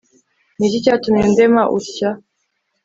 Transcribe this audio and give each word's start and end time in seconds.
ni 0.57 0.65
iki 0.67 0.79
cyatumye 0.85 1.21
undema 1.29 1.61
utya 1.77 2.09